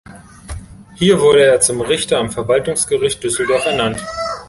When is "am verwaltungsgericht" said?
2.17-3.21